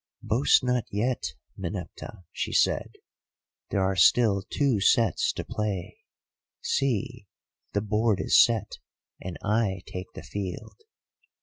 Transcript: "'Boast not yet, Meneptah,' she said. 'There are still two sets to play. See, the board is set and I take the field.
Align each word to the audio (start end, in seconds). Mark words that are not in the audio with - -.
"'Boast 0.23 0.63
not 0.63 0.85
yet, 0.91 1.35
Meneptah,' 1.55 2.23
she 2.31 2.51
said. 2.51 2.93
'There 3.69 3.83
are 3.83 3.95
still 3.95 4.41
two 4.49 4.79
sets 4.81 5.31
to 5.33 5.43
play. 5.45 5.99
See, 6.59 7.27
the 7.73 7.81
board 7.81 8.19
is 8.19 8.43
set 8.43 8.79
and 9.21 9.37
I 9.43 9.83
take 9.85 10.11
the 10.15 10.23
field. 10.23 10.79